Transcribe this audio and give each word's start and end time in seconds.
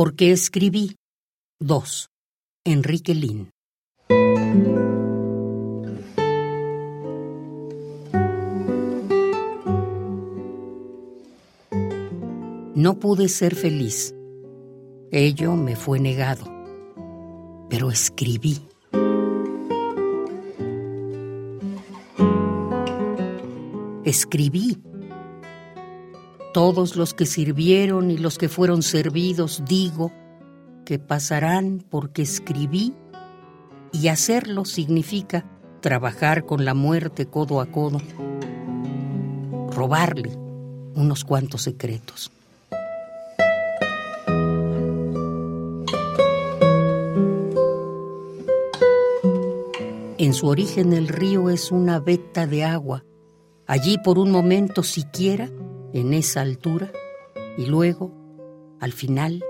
Porque 0.00 0.30
escribí. 0.30 0.94
2. 1.58 2.08
Enrique 2.64 3.16
Lin. 3.16 3.50
No 12.76 13.00
pude 13.00 13.28
ser 13.28 13.56
feliz. 13.56 14.14
Ello 15.10 15.56
me 15.56 15.74
fue 15.74 15.98
negado. 15.98 16.44
Pero 17.68 17.90
escribí. 17.90 18.60
Escribí. 24.04 24.80
Todos 26.52 26.96
los 26.96 27.14
que 27.14 27.26
sirvieron 27.26 28.10
y 28.10 28.18
los 28.18 28.38
que 28.38 28.48
fueron 28.48 28.82
servidos, 28.82 29.62
digo, 29.66 30.12
que 30.84 30.98
pasarán 30.98 31.84
porque 31.90 32.22
escribí 32.22 32.94
y 33.92 34.08
hacerlo 34.08 34.64
significa 34.64 35.44
trabajar 35.80 36.46
con 36.46 36.64
la 36.64 36.74
muerte 36.74 37.26
codo 37.26 37.60
a 37.60 37.66
codo, 37.66 38.00
robarle 39.70 40.36
unos 40.94 41.24
cuantos 41.24 41.62
secretos. 41.62 42.32
En 50.18 50.34
su 50.34 50.48
origen 50.48 50.92
el 50.92 51.06
río 51.06 51.48
es 51.48 51.70
una 51.70 52.00
veta 52.00 52.46
de 52.46 52.64
agua. 52.64 53.04
Allí 53.66 53.98
por 53.98 54.18
un 54.18 54.32
momento 54.32 54.82
siquiera, 54.82 55.48
en 55.92 56.14
esa 56.14 56.40
altura, 56.40 56.92
y 57.56 57.66
luego, 57.66 58.12
al 58.80 58.92
final, 58.92 59.44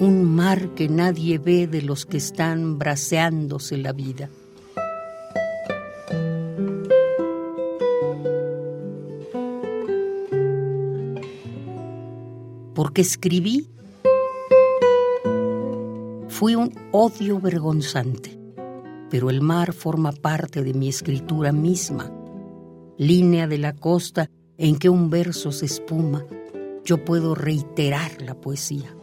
un 0.00 0.24
mar 0.24 0.74
que 0.74 0.88
nadie 0.88 1.38
ve 1.38 1.66
de 1.66 1.82
los 1.82 2.06
que 2.06 2.16
están 2.16 2.78
braceándose 2.78 3.76
la 3.76 3.92
vida. 3.92 4.30
Porque 12.74 13.02
escribí, 13.02 13.68
fui 16.28 16.54
un 16.54 16.72
odio 16.92 17.40
vergonzante 17.40 18.38
pero 19.10 19.30
el 19.30 19.40
mar 19.40 19.72
forma 19.72 20.12
parte 20.12 20.62
de 20.62 20.74
mi 20.74 20.88
escritura 20.88 21.52
misma, 21.52 22.12
línea 22.98 23.46
de 23.46 23.58
la 23.58 23.74
costa 23.74 24.30
en 24.58 24.76
que 24.78 24.90
un 24.90 25.08
verso 25.08 25.52
se 25.52 25.66
espuma, 25.66 26.26
yo 26.84 27.04
puedo 27.04 27.34
reiterar 27.34 28.20
la 28.20 28.34
poesía. 28.34 28.94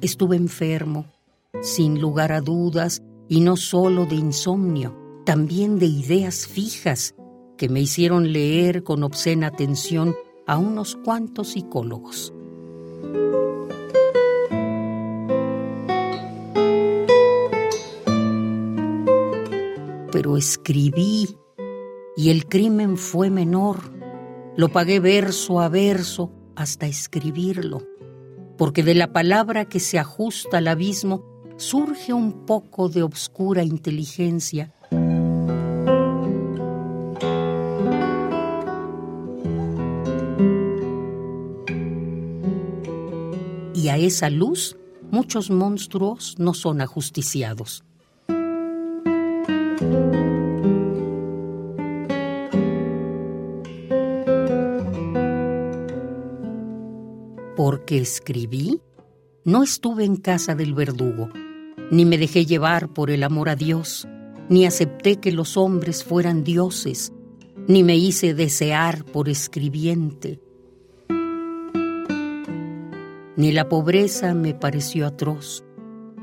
Estuve 0.00 0.36
enfermo, 0.36 1.06
sin 1.62 2.00
lugar 2.00 2.32
a 2.32 2.40
dudas, 2.40 3.02
y 3.28 3.40
no 3.40 3.56
solo 3.56 4.06
de 4.06 4.16
insomnio, 4.16 4.96
también 5.24 5.78
de 5.78 5.86
ideas 5.86 6.46
fijas 6.46 7.14
que 7.56 7.68
me 7.68 7.80
hicieron 7.80 8.32
leer 8.32 8.82
con 8.82 9.04
obscena 9.04 9.46
atención 9.46 10.14
a 10.46 10.58
unos 10.58 10.96
cuantos 10.96 11.50
psicólogos. 11.50 12.32
pero 20.20 20.36
escribí 20.36 21.28
y 22.16 22.30
el 22.30 22.46
crimen 22.46 22.96
fue 22.96 23.30
menor. 23.30 23.78
Lo 24.56 24.68
pagué 24.68 25.00
verso 25.00 25.60
a 25.60 25.68
verso 25.68 26.32
hasta 26.56 26.86
escribirlo, 26.86 27.82
porque 28.58 28.82
de 28.82 28.94
la 28.94 29.12
palabra 29.12 29.64
que 29.64 29.80
se 29.80 29.98
ajusta 29.98 30.58
al 30.58 30.68
abismo 30.68 31.24
surge 31.56 32.12
un 32.12 32.46
poco 32.46 32.88
de 32.88 33.02
obscura 33.02 33.62
inteligencia. 33.62 34.74
Y 43.74 43.88
a 43.88 43.96
esa 43.96 44.28
luz 44.28 44.76
muchos 45.10 45.50
monstruos 45.50 46.36
no 46.38 46.54
son 46.54 46.80
ajusticiados. 46.80 47.84
Porque 57.70 57.98
escribí, 57.98 58.80
no 59.44 59.62
estuve 59.62 60.04
en 60.04 60.16
casa 60.16 60.56
del 60.56 60.74
verdugo, 60.74 61.28
ni 61.92 62.04
me 62.04 62.18
dejé 62.18 62.44
llevar 62.44 62.92
por 62.92 63.12
el 63.12 63.22
amor 63.22 63.48
a 63.48 63.54
Dios, 63.54 64.08
ni 64.48 64.66
acepté 64.66 65.20
que 65.20 65.30
los 65.30 65.56
hombres 65.56 66.02
fueran 66.02 66.42
dioses, 66.42 67.12
ni 67.68 67.84
me 67.84 67.96
hice 67.96 68.34
desear 68.34 69.04
por 69.04 69.28
escribiente. 69.28 70.40
Ni 73.36 73.52
la 73.52 73.68
pobreza 73.68 74.34
me 74.34 74.52
pareció 74.52 75.06
atroz, 75.06 75.62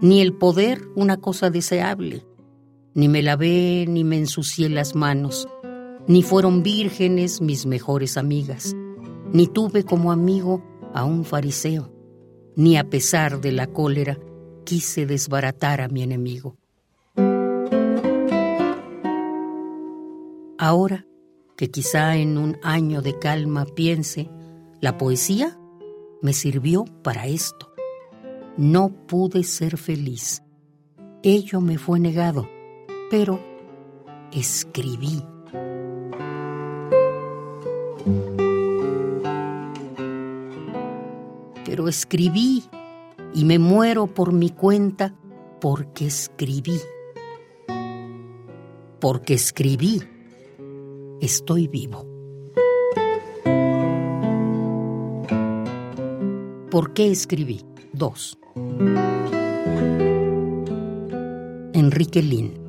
ni 0.00 0.20
el 0.22 0.32
poder 0.32 0.82
una 0.96 1.18
cosa 1.18 1.48
deseable 1.48 2.26
ni 2.92 3.08
me 3.08 3.22
lavé 3.22 3.84
ni 3.86 4.02
me 4.02 4.18
ensucié 4.18 4.68
las 4.68 4.96
manos, 4.96 5.46
ni 6.08 6.24
fueron 6.24 6.64
vírgenes 6.64 7.40
mis 7.40 7.66
mejores 7.66 8.16
amigas, 8.16 8.74
ni 9.32 9.46
tuve 9.46 9.84
como 9.84 10.10
amigo 10.10 10.64
a 10.96 11.04
un 11.04 11.24
fariseo, 11.24 11.92
ni 12.56 12.76
a 12.76 12.90
pesar 12.90 13.40
de 13.40 13.52
la 13.52 13.68
cólera 13.68 14.18
quise 14.64 15.06
desbaratar 15.06 15.80
a 15.80 15.88
mi 15.88 16.02
enemigo. 16.02 16.56
Ahora 20.58 21.06
que 21.56 21.70
quizá 21.70 22.16
en 22.16 22.36
un 22.36 22.58
año 22.62 23.00
de 23.00 23.16
calma 23.18 23.64
piense, 23.64 24.28
la 24.80 24.98
poesía 24.98 25.56
me 26.20 26.32
sirvió 26.32 26.84
para 27.04 27.28
esto. 27.28 27.72
No 28.56 28.88
pude 29.06 29.44
ser 29.44 29.76
feliz. 29.76 30.42
Ello 31.22 31.60
me 31.60 31.78
fue 31.78 32.00
negado 32.00 32.48
pero 33.10 33.40
escribí. 34.32 35.22
Pero 41.76 41.88
escribí 41.88 42.64
y 43.34 43.44
me 43.44 43.58
muero 43.58 44.06
por 44.06 44.32
mi 44.32 44.48
cuenta 44.48 45.14
porque 45.60 46.06
escribí. 46.06 46.80
Porque 48.98 49.34
escribí, 49.34 50.02
estoy 51.20 51.68
vivo. 51.68 52.06
¿Por 56.70 56.94
qué 56.94 57.10
escribí? 57.10 57.60
Dos. 57.92 58.38
Enrique 61.74 62.22
Lin 62.22 62.65